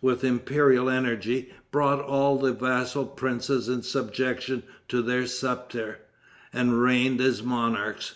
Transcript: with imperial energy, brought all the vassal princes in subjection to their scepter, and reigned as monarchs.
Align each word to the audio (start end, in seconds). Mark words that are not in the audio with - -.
with 0.00 0.24
imperial 0.24 0.88
energy, 0.88 1.52
brought 1.70 2.00
all 2.00 2.38
the 2.38 2.54
vassal 2.54 3.04
princes 3.04 3.68
in 3.68 3.82
subjection 3.82 4.62
to 4.88 5.02
their 5.02 5.26
scepter, 5.26 5.98
and 6.54 6.80
reigned 6.80 7.20
as 7.20 7.42
monarchs. 7.42 8.14